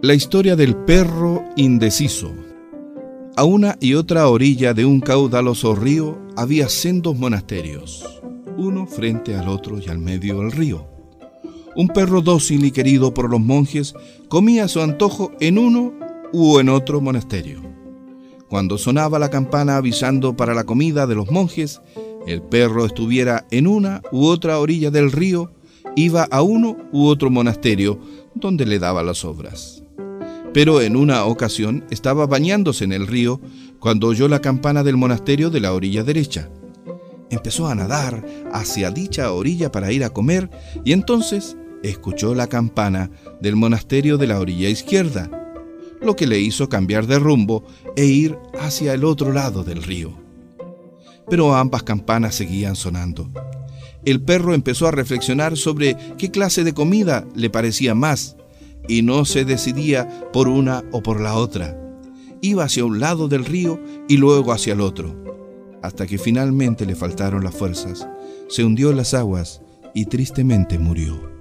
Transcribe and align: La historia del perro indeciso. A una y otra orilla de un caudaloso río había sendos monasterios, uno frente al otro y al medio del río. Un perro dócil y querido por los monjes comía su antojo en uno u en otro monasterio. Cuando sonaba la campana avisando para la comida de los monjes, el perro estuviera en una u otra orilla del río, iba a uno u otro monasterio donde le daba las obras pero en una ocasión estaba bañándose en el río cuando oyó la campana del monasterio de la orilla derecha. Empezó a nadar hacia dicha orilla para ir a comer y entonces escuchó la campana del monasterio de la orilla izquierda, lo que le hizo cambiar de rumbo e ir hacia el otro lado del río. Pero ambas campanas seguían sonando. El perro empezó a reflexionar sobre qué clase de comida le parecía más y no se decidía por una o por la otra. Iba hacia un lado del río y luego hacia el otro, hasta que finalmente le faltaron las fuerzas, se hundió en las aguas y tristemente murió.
La 0.00 0.14
historia 0.14 0.56
del 0.56 0.76
perro 0.76 1.44
indeciso. 1.56 2.32
A 3.36 3.44
una 3.44 3.76
y 3.80 3.94
otra 3.94 4.28
orilla 4.28 4.74
de 4.74 4.84
un 4.84 5.00
caudaloso 5.00 5.74
río 5.74 6.18
había 6.36 6.68
sendos 6.68 7.16
monasterios, 7.16 8.20
uno 8.56 8.86
frente 8.86 9.36
al 9.36 9.48
otro 9.48 9.78
y 9.78 9.88
al 9.88 9.98
medio 9.98 10.38
del 10.38 10.52
río. 10.52 10.86
Un 11.76 11.88
perro 11.88 12.20
dócil 12.20 12.64
y 12.64 12.70
querido 12.70 13.14
por 13.14 13.30
los 13.30 13.40
monjes 13.40 13.94
comía 14.28 14.66
su 14.66 14.80
antojo 14.80 15.32
en 15.40 15.58
uno 15.58 15.92
u 16.32 16.58
en 16.58 16.68
otro 16.68 17.00
monasterio. 17.00 17.62
Cuando 18.48 18.78
sonaba 18.78 19.18
la 19.18 19.30
campana 19.30 19.76
avisando 19.76 20.36
para 20.36 20.54
la 20.54 20.64
comida 20.64 21.06
de 21.06 21.14
los 21.14 21.30
monjes, 21.30 21.80
el 22.28 22.42
perro 22.42 22.84
estuviera 22.84 23.46
en 23.50 23.66
una 23.66 24.02
u 24.12 24.26
otra 24.26 24.58
orilla 24.58 24.90
del 24.90 25.12
río, 25.12 25.52
iba 25.96 26.24
a 26.30 26.42
uno 26.42 26.76
u 26.92 27.06
otro 27.06 27.30
monasterio 27.30 27.98
donde 28.34 28.66
le 28.66 28.78
daba 28.78 29.02
las 29.02 29.24
obras 29.24 29.82
pero 30.52 30.80
en 30.80 30.96
una 30.96 31.24
ocasión 31.24 31.84
estaba 31.90 32.26
bañándose 32.26 32.84
en 32.84 32.92
el 32.92 33.06
río 33.06 33.40
cuando 33.78 34.08
oyó 34.08 34.28
la 34.28 34.40
campana 34.40 34.82
del 34.82 34.96
monasterio 34.96 35.50
de 35.50 35.60
la 35.60 35.72
orilla 35.72 36.02
derecha. 36.02 36.50
Empezó 37.30 37.68
a 37.68 37.74
nadar 37.74 38.24
hacia 38.52 38.90
dicha 38.90 39.32
orilla 39.32 39.70
para 39.70 39.92
ir 39.92 40.04
a 40.04 40.10
comer 40.10 40.50
y 40.84 40.92
entonces 40.92 41.56
escuchó 41.82 42.34
la 42.34 42.48
campana 42.48 43.10
del 43.40 43.56
monasterio 43.56 44.18
de 44.18 44.26
la 44.26 44.40
orilla 44.40 44.68
izquierda, 44.68 45.30
lo 46.00 46.16
que 46.16 46.26
le 46.26 46.40
hizo 46.40 46.68
cambiar 46.68 47.06
de 47.06 47.18
rumbo 47.18 47.64
e 47.96 48.06
ir 48.06 48.36
hacia 48.58 48.94
el 48.94 49.04
otro 49.04 49.32
lado 49.32 49.62
del 49.64 49.82
río. 49.82 50.27
Pero 51.30 51.54
ambas 51.54 51.82
campanas 51.82 52.34
seguían 52.34 52.76
sonando. 52.76 53.30
El 54.04 54.22
perro 54.22 54.54
empezó 54.54 54.86
a 54.86 54.92
reflexionar 54.92 55.56
sobre 55.56 55.96
qué 56.16 56.30
clase 56.30 56.64
de 56.64 56.72
comida 56.72 57.26
le 57.34 57.50
parecía 57.50 57.94
más 57.94 58.36
y 58.88 59.02
no 59.02 59.24
se 59.24 59.44
decidía 59.44 60.08
por 60.32 60.48
una 60.48 60.82
o 60.92 61.02
por 61.02 61.20
la 61.20 61.34
otra. 61.34 61.78
Iba 62.40 62.64
hacia 62.64 62.84
un 62.84 63.00
lado 63.00 63.28
del 63.28 63.44
río 63.44 63.80
y 64.08 64.16
luego 64.16 64.52
hacia 64.52 64.72
el 64.72 64.80
otro, 64.80 65.14
hasta 65.82 66.06
que 66.06 66.18
finalmente 66.18 66.86
le 66.86 66.94
faltaron 66.94 67.44
las 67.44 67.54
fuerzas, 67.54 68.08
se 68.48 68.64
hundió 68.64 68.90
en 68.90 68.96
las 68.96 69.12
aguas 69.12 69.60
y 69.94 70.06
tristemente 70.06 70.78
murió. 70.78 71.37